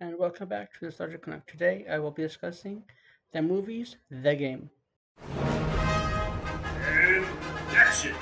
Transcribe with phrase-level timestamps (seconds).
[0.00, 1.48] and welcome back to the Nostalgia Connect.
[1.48, 2.82] Today I will be discussing
[3.32, 4.70] the movies The Game.
[6.86, 7.26] And!
[7.72, 8.14] Action!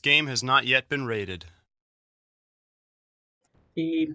[0.00, 1.46] Game has not yet been rated.
[3.74, 4.14] The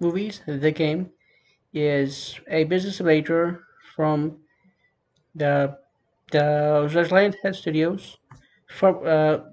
[0.00, 1.12] movies The Game
[1.72, 4.44] is a business simulator from
[5.34, 5.78] the
[6.32, 8.18] the Judge Head Studios
[8.68, 9.44] for uh,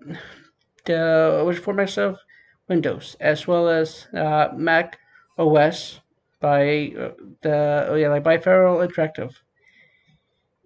[0.86, 2.20] the which for Microsoft
[2.68, 5.00] Windows as well as uh, Mac
[5.38, 6.02] OS
[6.40, 9.34] by uh, the oh yeah like by Feral Interactive.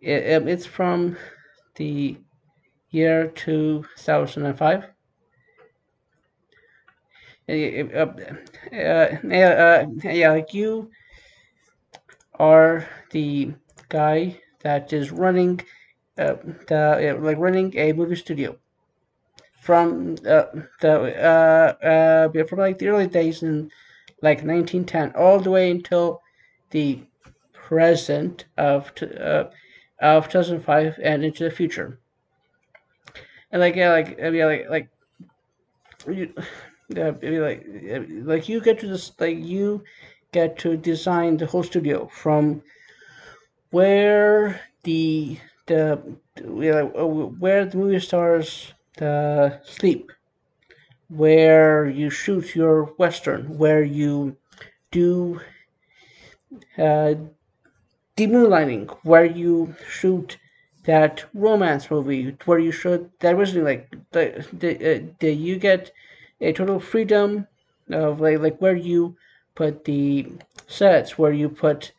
[0.01, 1.17] It, um, it's from
[1.75, 2.17] the
[2.95, 4.85] year two thousand and five.
[7.47, 8.13] Uh, uh,
[8.71, 10.89] yeah, uh, yeah, you
[12.39, 13.53] are the
[13.89, 15.59] guy that is running,
[16.17, 16.35] uh,
[16.67, 18.57] the like running a movie studio
[19.59, 20.45] from uh,
[20.81, 23.69] the uh, uh, from like the early days in
[24.21, 26.21] like 1910 all the way until
[26.71, 27.03] the
[27.53, 29.45] present of uh,
[30.01, 31.99] of 2005 and into the future.
[33.55, 34.89] And like yeah, like uh, yeah, like like
[36.07, 36.33] you,
[36.89, 39.83] yeah, maybe like uh, like you get to this like you
[40.31, 42.61] get to design the whole studio from
[43.71, 46.01] where the the
[46.37, 50.11] yeah, uh, where the movie stars uh, sleep,
[51.09, 54.37] where you shoot your western, where you
[54.91, 55.41] do
[56.77, 57.15] uh,
[58.17, 60.37] the moonlighting, where you shoot
[60.85, 65.91] that romance movie, where you shoot that was like the the, uh, the you get
[66.41, 67.47] a total freedom
[67.91, 69.15] of like like where you
[69.55, 70.31] put the
[70.67, 71.91] sets, where you put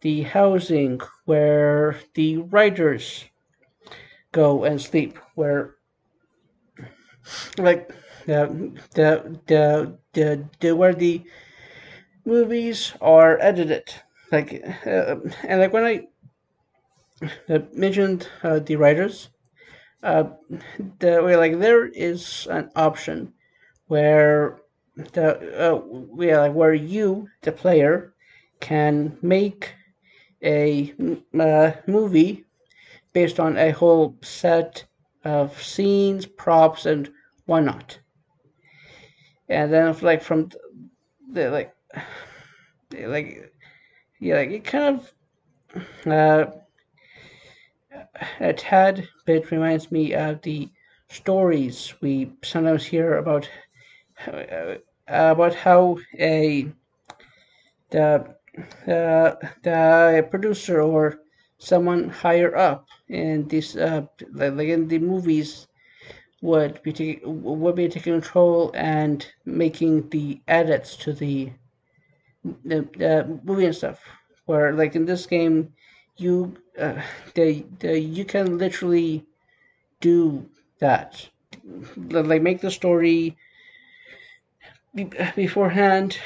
[0.00, 3.24] the housing, where the writers
[4.32, 5.76] go and sleep, where
[7.58, 7.90] like
[8.26, 11.22] the the the the, the where the
[12.24, 13.94] movies are edited,
[14.30, 16.08] like uh, and like when I
[17.74, 19.28] mentioned uh, the writers,
[20.02, 20.24] uh,
[20.98, 23.32] the way like there is an option
[23.86, 24.60] where
[24.96, 25.28] the
[25.58, 25.80] uh,
[26.40, 28.14] like where you the player
[28.60, 29.74] can make
[30.42, 30.94] a
[31.38, 32.44] uh, movie
[33.12, 34.84] based on a whole set
[35.24, 37.10] of scenes, props, and
[37.46, 37.98] whatnot.
[39.48, 40.50] And then if, like from
[41.30, 41.74] the like
[42.92, 43.52] like
[44.20, 46.50] yeah, like it kind of uh,
[48.40, 50.68] a tad bit reminds me of the
[51.08, 53.48] stories we sometimes hear about
[54.28, 54.76] uh,
[55.08, 56.72] about how a
[57.90, 58.34] the
[58.88, 61.18] uh, the producer or
[61.58, 64.02] someone higher up in this uh,
[64.32, 65.68] like in the movies
[66.42, 71.52] would be taking would be taking control and making the edits to the
[72.64, 74.00] the, the movie and stuff.
[74.46, 75.72] Where like in this game,
[76.16, 77.02] you uh,
[77.34, 79.24] the, the you can literally
[80.00, 80.48] do
[80.78, 81.28] that.
[81.96, 83.36] Like make the story
[85.34, 86.18] beforehand,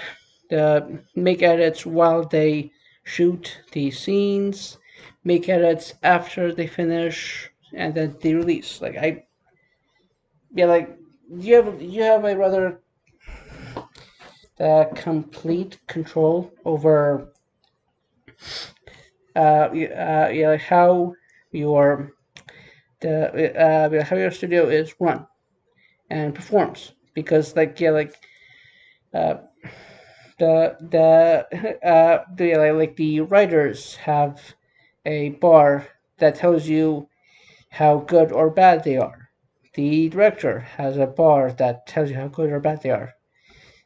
[0.50, 0.80] uh,
[1.14, 2.70] make edits while they
[3.04, 4.78] shoot the scenes,
[5.24, 8.80] make edits after they finish, and then they release.
[8.80, 9.24] Like I,
[10.54, 10.96] yeah, like
[11.30, 12.80] you have you have a rather
[14.58, 17.32] uh, complete control over
[19.36, 21.14] uh, uh, yeah, how
[21.52, 22.12] your
[23.00, 25.26] the uh, how your studio is run
[26.10, 28.14] and performs because like yeah like
[29.14, 29.36] uh,
[30.38, 34.54] the the uh, the like, like the writers have
[35.06, 35.86] a bar
[36.18, 37.08] that tells you
[37.70, 39.30] how good or bad they are.
[39.74, 43.14] The director has a bar that tells you how good or bad they are.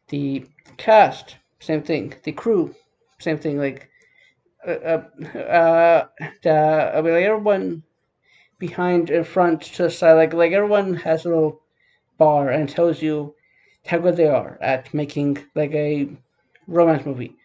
[0.08, 2.14] The cast, same thing.
[2.24, 2.74] The crew,
[3.18, 3.58] same thing.
[3.58, 3.88] Like,
[4.66, 6.08] uh, uh, uh
[6.42, 7.82] the I mean, like everyone
[8.58, 11.60] behind, in front, to the side, like like everyone has a little
[12.18, 13.34] bar and tells you
[13.86, 16.08] how good they are at making like a
[16.66, 17.36] romance movie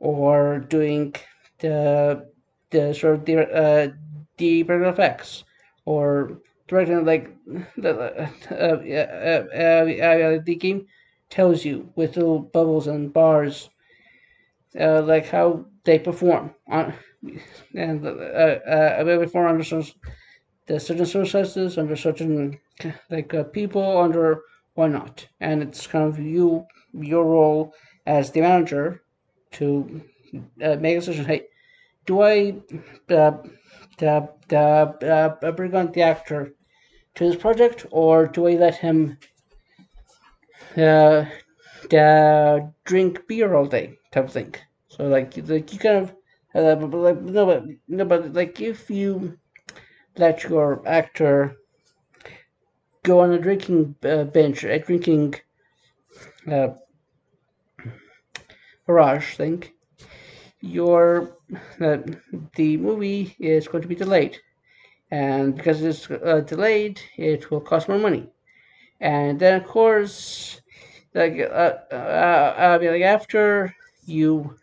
[0.00, 1.14] or doing
[1.60, 2.26] the
[2.70, 3.88] the sort of the uh,
[4.38, 5.44] the effects
[5.84, 6.38] or
[6.68, 7.30] directing like
[7.76, 10.86] the uh, uh, uh, uh, uh, the game
[11.30, 13.70] tells you with little bubbles and bars
[14.78, 16.54] uh, like how they perform.
[16.68, 16.94] On
[17.74, 19.84] and uh, uh, they perform under some,
[20.66, 22.58] the certain circumstances under certain
[23.10, 24.42] like uh, people under
[24.74, 25.26] why not.
[25.40, 27.74] And it's kind of you your role
[28.06, 29.02] as the manager
[29.52, 30.02] to
[30.62, 31.24] uh, make a decision.
[31.24, 31.42] Hey
[32.06, 32.54] do I
[33.10, 33.32] uh,
[34.02, 36.52] uh, uh, uh, bring on the actor
[37.14, 39.18] to this project, or do I let him
[40.76, 41.26] uh,
[41.94, 44.54] uh, drink beer all day type of thing?
[44.92, 46.10] So like, like you kind of
[46.54, 49.38] uh, but, like no, but no, but like if you
[50.18, 51.56] let your actor
[53.04, 55.34] go on a drinking uh, bench, a drinking
[56.50, 56.68] uh,
[58.86, 59.62] barrage thing,
[60.60, 61.36] your
[61.80, 61.98] uh,
[62.56, 64.38] the movie is going to be delayed,
[65.10, 68.28] and because it's uh, delayed, it will cost more money,
[69.00, 70.60] and then of course,
[71.14, 73.74] like uh, uh, I mean, like after
[74.06, 74.56] you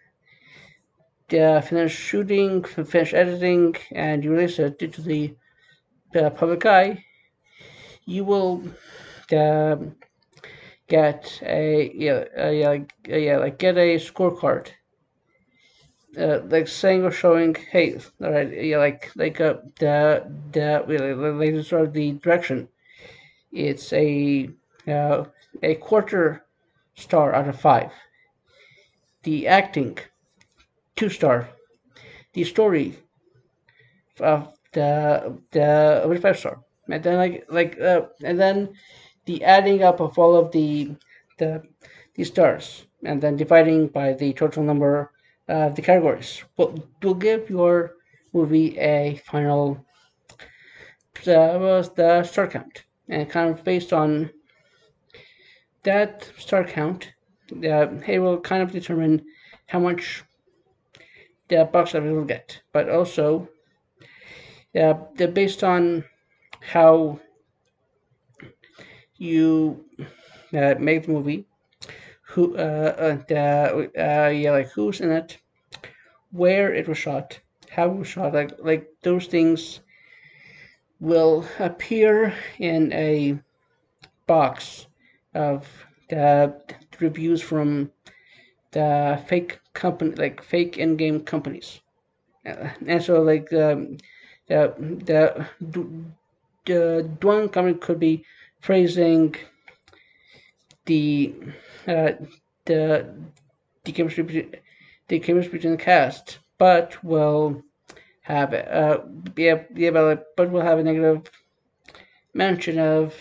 [1.33, 5.35] uh, finish shooting, finish editing, and you release it to the
[6.15, 7.03] uh, public eye,
[8.05, 8.63] you will.
[9.31, 9.95] Um,
[10.87, 12.23] get a yeah,
[12.67, 14.69] like, uh, yeah, like get a scorecard
[16.17, 21.13] uh, like saying or showing, hey, all right, yeah, like like uh, the the really
[21.13, 22.67] like the sort of the direction.
[23.51, 24.49] It's a
[24.87, 25.25] uh,
[25.61, 26.45] a quarter
[26.95, 27.91] star out of five.
[29.23, 29.97] The acting,
[30.99, 31.49] two star.
[32.33, 32.99] The story,
[34.19, 36.59] of the the five star.
[36.89, 38.73] And then like like uh, and then
[39.25, 40.95] the adding up of all of the
[41.37, 41.63] the
[42.15, 45.11] the stars and then dividing by the total number
[45.47, 47.95] of the categories will will give your
[48.33, 49.85] movie a final
[51.27, 54.29] uh, the star count and kind of based on
[55.83, 57.13] that star count
[57.63, 59.23] uh, it will kind of determine
[59.67, 60.23] how much
[61.49, 63.47] box office will get but also
[64.79, 66.03] uh, the based on
[66.61, 67.19] how
[69.17, 69.83] you
[70.53, 71.45] uh, make the movie
[72.29, 75.39] who uh, uh, the, uh, yeah, like who's in it,
[76.31, 77.39] where it was shot,
[77.71, 79.79] how it was shot, like like those things
[80.99, 83.39] will appear in a
[84.27, 84.85] box
[85.33, 85.67] of
[86.09, 86.53] the
[86.99, 87.91] reviews from
[88.71, 91.81] the fake company, like fake in-game companies,
[92.45, 93.98] uh, and so like um,
[94.48, 94.74] the
[95.06, 95.48] the
[96.66, 98.24] the one company could be
[98.62, 99.36] praising
[100.86, 101.33] the
[101.88, 102.12] uh,
[102.66, 102.81] the
[103.83, 104.56] the chemistry between
[105.07, 107.64] the chemistry between the cast, but will
[108.21, 109.00] have uh
[109.36, 111.31] yeah yeah but, but will have a negative
[112.33, 113.16] mention of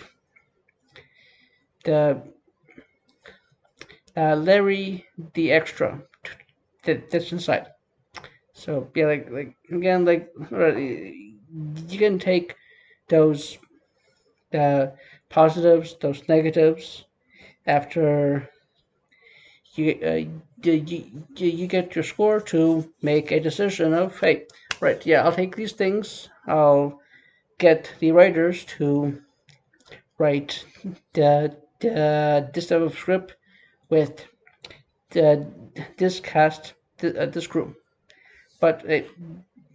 [1.85, 2.21] the
[4.17, 6.03] uh, Larry the extra
[6.89, 7.67] that, that's inside.
[8.53, 10.33] So yeah, like like again, like
[11.89, 12.57] you can take
[13.09, 13.59] those
[14.53, 14.87] uh,
[15.29, 17.05] positives, those negatives,
[17.67, 18.49] after
[19.75, 20.25] you, uh,
[20.65, 24.47] you, you, you get your score to make a decision of, hey,
[24.81, 27.01] right, yeah, I'll take these things, I'll
[27.59, 29.23] get the writers to
[30.19, 30.65] write
[31.13, 33.37] the, the this type of script
[33.89, 34.27] with
[35.11, 35.47] the,
[35.97, 37.75] this cast, the, uh, this crew.
[38.61, 39.03] But uh,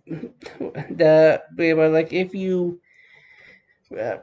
[0.08, 2.80] the like if you
[3.98, 4.18] uh,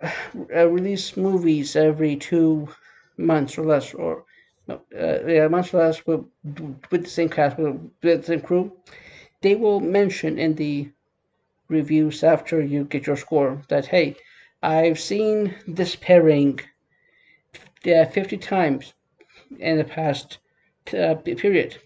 [0.69, 2.69] release movies every two
[3.16, 4.25] months or less, or
[4.69, 4.76] uh,
[5.26, 6.25] yeah, months or less with,
[6.90, 8.73] with the same cast, with, with the same crew,
[9.42, 10.90] they will mention in the
[11.69, 14.16] reviews after you get your score that hey,
[14.62, 16.61] I've seen this pairing
[17.87, 18.92] uh, 50 times
[19.59, 20.38] in the past
[20.92, 21.78] uh, period.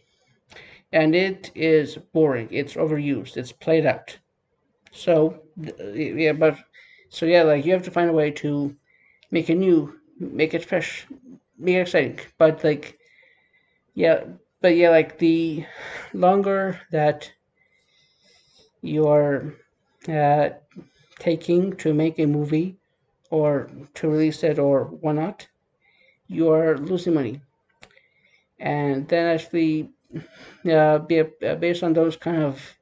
[0.94, 2.48] And it is boring.
[2.52, 3.36] It's overused.
[3.36, 4.16] It's played out.
[4.92, 5.42] So,
[5.92, 6.56] yeah, but,
[7.08, 8.74] so yeah, like you have to find a way to
[9.32, 11.04] make it new, make it fresh,
[11.58, 12.20] make it exciting.
[12.38, 12.96] But, like,
[13.94, 14.22] yeah,
[14.60, 15.66] but yeah, like the
[16.12, 17.28] longer that
[18.80, 19.54] you're
[20.08, 20.50] uh,
[21.18, 22.76] taking to make a movie
[23.30, 25.48] or to release it or whatnot,
[26.28, 27.40] you are losing money.
[28.60, 29.90] And then actually,
[30.70, 32.78] uh, based on those kind of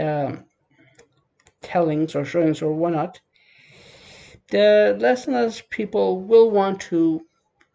[0.00, 0.36] uh,
[1.62, 3.20] tellings or showings or whatnot,
[4.50, 7.24] the less and less people will want to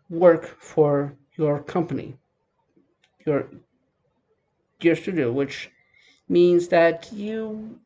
[0.09, 2.15] work for your company,
[3.25, 3.49] your
[4.81, 5.69] your studio, which
[6.27, 7.79] means that you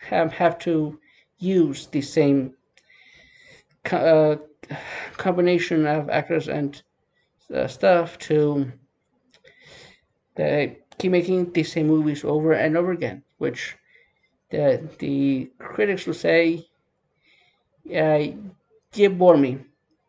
[0.00, 0.98] have have to
[1.38, 2.54] use the same
[3.90, 4.36] uh,
[5.16, 6.82] combination of actors and
[7.54, 8.70] uh, stuff to
[10.38, 10.66] uh,
[10.98, 13.76] keep making the same movies over and over again, which
[14.50, 16.66] the the critics will say,
[17.94, 18.24] uh,
[18.94, 19.58] "You bore me,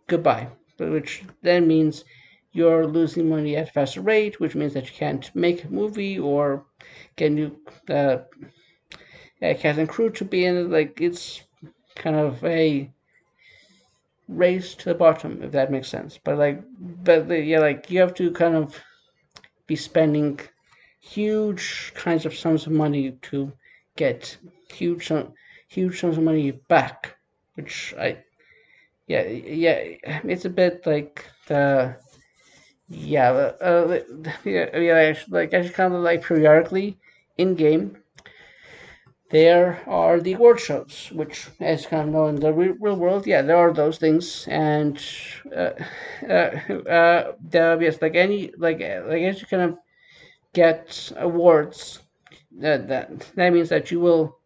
[0.07, 2.05] goodbye," which then means
[2.51, 6.17] you're losing money at a faster rate, which means that you can't make a movie
[6.19, 6.65] or
[7.15, 7.55] get new
[7.89, 8.17] uh,
[9.41, 10.69] cast and crew to be in it.
[10.69, 11.43] Like it's
[11.95, 12.89] kind of a
[14.27, 16.19] race to the bottom, if that makes sense.
[16.23, 16.61] But like,
[17.03, 18.79] but yeah, like you have to kind of
[19.69, 20.39] be spending
[20.99, 23.53] huge kinds of sums of money to
[23.95, 24.35] get
[24.73, 25.11] huge
[25.67, 27.15] huge sums of money back,
[27.53, 28.17] which I,
[29.07, 29.77] yeah, yeah,
[30.33, 31.95] it's a bit like the.
[32.91, 33.29] Yeah,
[33.61, 33.99] uh,
[34.43, 36.97] yeah, yeah, like actually kind of like periodically
[37.37, 37.97] in game
[39.29, 43.41] there are the award shows, which, as kind of know in the real world, yeah,
[43.43, 44.99] there are those things, and
[45.55, 45.71] uh,
[46.27, 46.33] uh,
[46.89, 47.33] uh,
[47.79, 49.77] yes, like any, like, like as you kind of
[50.53, 51.99] get awards,
[52.57, 54.39] that that that means that you will,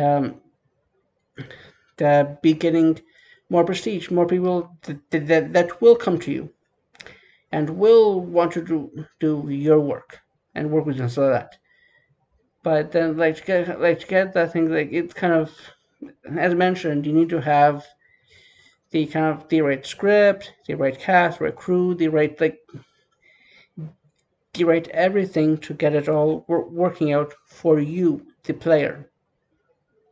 [0.00, 0.40] um,
[1.96, 3.00] the be getting
[3.50, 6.48] more prestige, more people that, that that will come to you,
[7.50, 10.20] and will want to do do your work
[10.54, 11.08] and work with you.
[11.08, 11.58] So that
[12.66, 15.52] but then like to get like to get that thing like it's kind of
[16.36, 17.86] as mentioned you need to have
[18.90, 22.58] the kind of the right script the right cast right crew the right like
[24.54, 29.08] the right everything to get it all working out for you the player.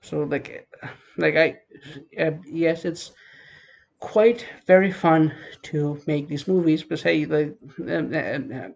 [0.02, 0.68] So like
[1.16, 1.49] like i
[2.23, 3.12] uh, yes it's
[3.99, 5.32] quite very fun
[5.62, 7.56] to make these movies but hey like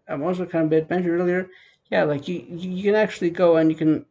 [0.08, 1.49] i'm also kind of bit mentioned earlier
[1.90, 4.07] yeah, like you you can actually go and you can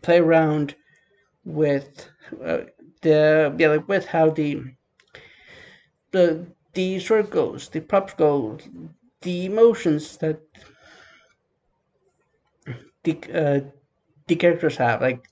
[0.00, 0.74] play around
[1.44, 2.08] with
[2.44, 2.58] uh,
[3.02, 4.62] the yeah like with how the
[6.12, 8.58] the the story goes, the props go,
[9.20, 10.40] the emotions that
[13.02, 13.60] the uh,
[14.26, 15.02] the characters have.
[15.02, 15.28] Like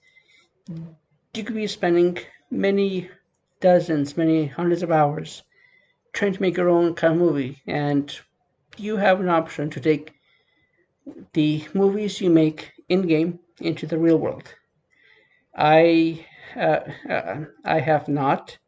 [1.35, 2.19] you could be spending
[2.51, 3.09] many
[3.61, 5.43] dozens, many hundreds of hours
[6.13, 8.19] trying to make your own kind of movie, and
[8.77, 10.20] you have an option to take
[11.33, 14.55] the movies you make in game into the real world.
[15.55, 16.27] I
[16.57, 18.59] uh, uh, I have not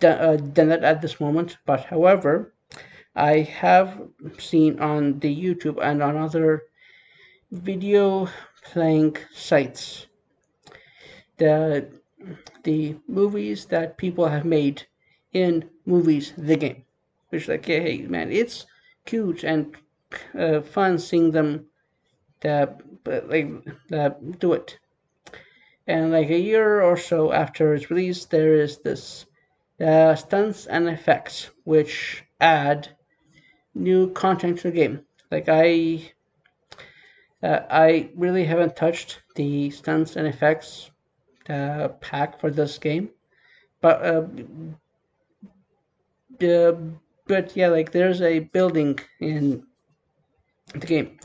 [0.00, 2.54] done, uh, done that at this moment, but however,
[3.14, 4.00] I have
[4.38, 6.64] seen on the YouTube and on other
[7.50, 8.28] video
[8.62, 10.06] playing sites
[11.38, 11.88] the
[12.64, 14.86] the movies that people have made
[15.32, 16.84] in movies the game,
[17.30, 18.66] which like hey man, it's
[19.06, 19.76] cute and
[20.38, 21.66] uh, fun seeing them
[22.40, 23.48] that like
[23.88, 24.78] that do it.
[25.86, 29.24] And like a year or so after its release, there is this
[29.80, 32.88] uh, stunts and effects which add
[33.74, 35.00] new content to the game.
[35.30, 36.12] Like I,
[37.42, 40.90] uh, I really haven't touched the stunts and effects
[41.48, 43.10] uh, pack for this game,
[43.80, 44.26] but uh,
[47.26, 49.64] but yeah, like there's a building in
[50.74, 51.18] the game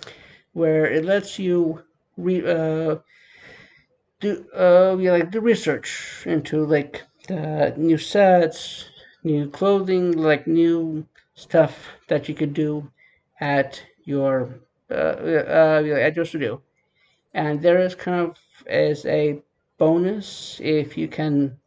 [0.53, 1.81] where it lets you
[2.17, 2.97] re, uh,
[4.19, 8.85] do uh, yeah, like do research into like the new sets,
[9.23, 12.89] new clothing, like new stuff that you could do
[13.39, 14.59] at your
[14.91, 16.61] uh, uh, at your studio.
[17.33, 19.41] And there is kind of as a
[19.77, 21.57] bonus if you can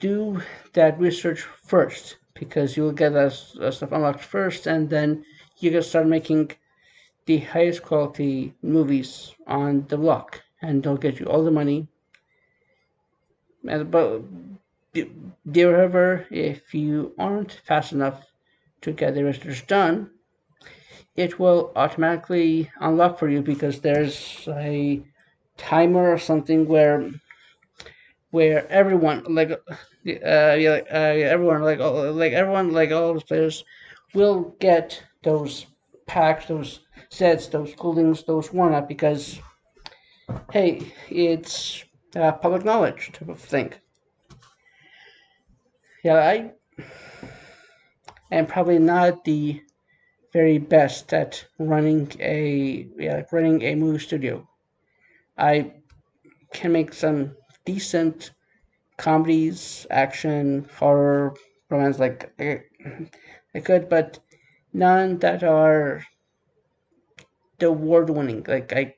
[0.00, 0.40] do
[0.72, 5.24] that research first because you'll get that stuff unlocked first and then
[5.62, 6.52] you can start making
[7.26, 11.88] the highest quality movies on the block and they'll get you all the money.
[13.68, 14.22] And but
[15.54, 18.32] however, if you aren't fast enough
[18.82, 20.10] to get the research done,
[21.16, 25.02] it will automatically unlock for you because there's a
[25.56, 27.10] timer or something where
[28.30, 29.56] where everyone like uh
[30.06, 33.64] yeah uh, everyone like like everyone like all the players
[34.14, 35.66] will get those
[36.06, 39.40] packs those sets those clothings those up because
[40.52, 41.84] hey it's
[42.16, 43.72] uh, public knowledge type of thing
[46.02, 46.52] yeah I
[48.30, 49.62] am probably not the
[50.32, 54.48] very best at running a yeah, like running a movie studio.
[55.36, 55.72] I
[56.52, 58.30] can make some decent
[58.96, 61.34] comedies, action, horror,
[61.68, 62.62] romance like I,
[63.54, 64.18] I could, but
[64.72, 66.04] none that are
[67.58, 68.44] the award winning.
[68.46, 68.94] Like I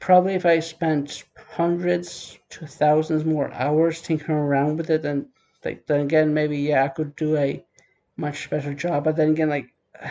[0.00, 5.28] probably if I spent hundreds to thousands more hours tinkering around with it, then
[5.64, 7.64] like then again maybe yeah I could do a
[8.16, 9.04] much better job.
[9.04, 9.72] But then again like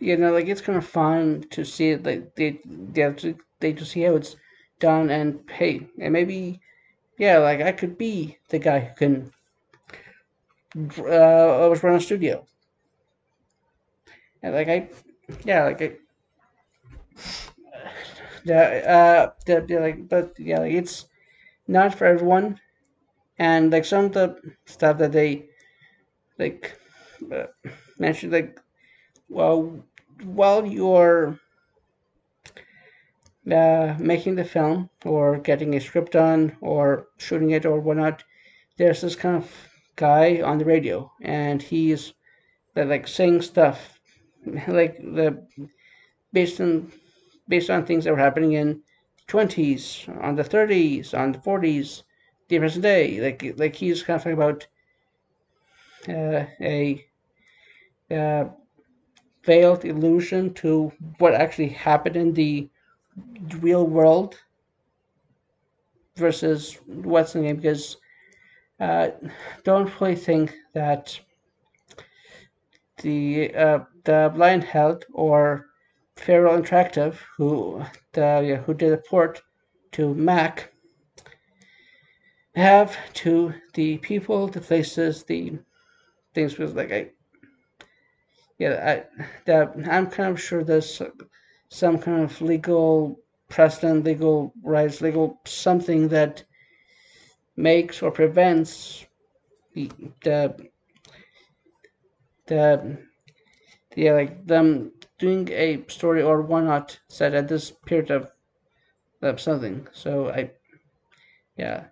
[0.00, 2.02] you know, like it's kind of fun to see it.
[2.04, 4.36] Like they, they, have to they to see how it's
[4.80, 6.60] done, and hey, and maybe,
[7.18, 9.32] yeah, like I could be the guy who can.
[10.98, 12.46] Uh, I was run a studio,
[14.48, 14.88] like I,
[15.44, 15.92] yeah, like I.
[18.42, 18.62] Yeah,
[19.28, 21.06] uh, the, the, like, but yeah, like it's
[21.68, 22.58] not for everyone,
[23.38, 25.50] and like some of the stuff that they,
[26.38, 26.78] like,
[27.30, 27.46] uh,
[27.98, 28.58] mentioned, like
[29.28, 29.84] well,
[30.24, 31.38] while you're
[33.50, 38.24] uh, making the film or getting a script done or shooting it or whatnot,
[38.76, 39.50] there's this kind of
[39.96, 42.12] guy on the radio, and he's
[42.76, 43.99] uh, like saying stuff
[44.68, 45.46] like the
[46.32, 46.92] based on
[47.48, 48.82] based on things that were happening in
[49.26, 52.04] 20s, on the 30s, on the 40s,
[52.48, 53.20] the present day.
[53.20, 54.66] Like like he's kind of talking about
[56.08, 57.04] uh, a
[58.10, 58.44] uh,
[59.44, 62.68] veiled illusion to what actually happened in the
[63.60, 64.38] real world
[66.16, 67.96] versus what's in the game because
[68.80, 69.10] uh,
[69.64, 71.18] don't really think that
[73.02, 75.66] the uh, the blind health or
[76.16, 77.82] Feral Interactive who
[78.12, 79.42] the yeah, who did a port
[79.92, 80.72] to Mac
[82.54, 85.58] have to the people, the places, the
[86.34, 87.10] things was like I
[88.58, 91.00] yeah, I, that I'm kind of sure there's
[91.70, 96.44] some kind of legal precedent, legal rights, legal something that
[97.56, 99.06] makes or prevents
[99.74, 99.90] the
[100.24, 100.69] the
[102.50, 102.98] the
[103.96, 108.30] yeah like them doing a story or why not set at this period of
[109.22, 109.86] of something.
[109.92, 110.50] So I
[111.56, 111.84] yeah,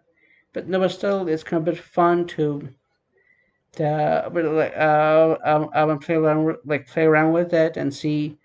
[0.53, 2.69] but no, but still it's kind of a bit fun to
[3.81, 7.95] uh, but like uh, I'm, I'm gonna play around like play around with it and
[7.95, 8.39] see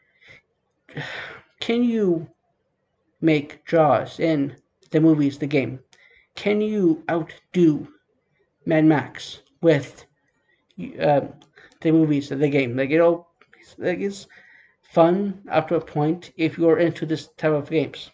[1.60, 2.28] can you
[3.22, 4.56] make Jaws in
[4.92, 5.80] the movies, the game?
[6.36, 7.88] Can you outdo
[8.66, 10.06] Mad Max with
[11.00, 11.22] uh,
[11.84, 12.76] the movies, the game?
[12.76, 13.28] Like you know,
[13.78, 14.28] like it's
[14.82, 18.12] fun up to a point if you're into this type of games.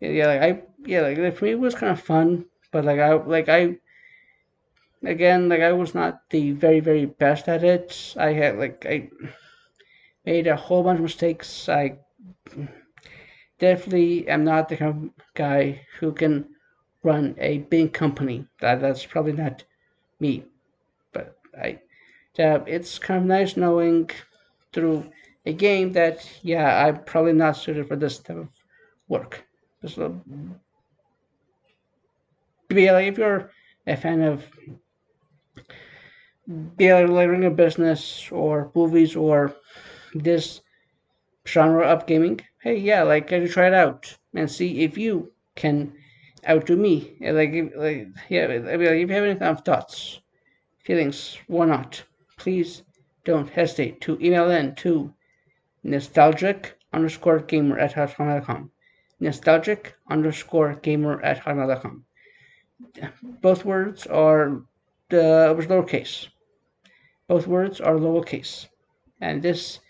[0.00, 3.14] Yeah, like I yeah, like for me it was kind of fun, but like I
[3.14, 3.76] like I
[5.04, 8.14] again, like I was not the very very best at it.
[8.18, 9.10] I had like I
[10.26, 11.68] made a whole bunch of mistakes.
[11.68, 11.98] I
[13.58, 16.46] definitely am not the kind of guy who can
[17.02, 18.46] run a big company.
[18.60, 19.64] That that's probably not
[20.20, 20.44] me.
[21.12, 21.80] But I,
[22.38, 24.10] uh, it's kind of nice knowing
[24.72, 25.10] through
[25.46, 28.48] a game that yeah, I'm probably not suited for this type of
[29.08, 29.44] work.
[29.86, 30.20] So,
[32.70, 33.50] like if you're
[33.86, 34.44] a fan of
[36.78, 39.54] it learning a business or movies or
[40.14, 40.60] this
[41.46, 45.32] genre of gaming, hey, yeah, like can you try it out and see if you
[45.54, 45.92] can
[46.48, 47.16] outdo me?
[47.20, 50.20] Like, like yeah, I mean, like, if you have any kind of thoughts,
[50.82, 52.02] feelings, why not?
[52.36, 52.82] Please
[53.24, 55.12] don't hesitate to email in to
[55.82, 58.70] nostalgic underscore gamer at hotmail.com.
[59.20, 62.04] Nostalgic underscore gamer at hotmail.com.
[63.40, 64.62] Both words are
[65.08, 66.28] the lowercase.
[67.28, 68.66] Both words are lowercase.
[69.20, 69.80] And this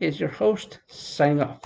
[0.00, 1.60] is your host signing off.